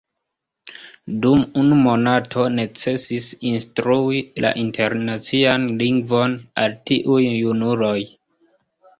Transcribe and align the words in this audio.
Dum 1.23 1.41
unu 1.63 1.75
monato 1.81 2.45
necesis 2.59 3.27
instrui 3.49 4.21
la 4.45 4.53
Internacian 4.61 5.67
Lingvon 5.83 6.33
al 6.63 6.75
tiuj 6.91 7.19
junuloj. 7.43 7.99